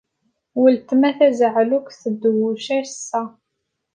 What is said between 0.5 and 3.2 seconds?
Wetma tazeɛlukt ttduwec ač ass.